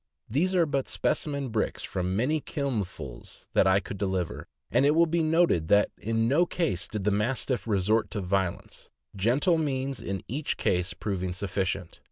[0.27, 5.05] These are but specimen bricks from many kilnfuls that I could deliver; and it will
[5.05, 10.23] be noted that in no case did the Mastiff resort to violence, gentle means in
[10.27, 11.99] each case proving sufficient.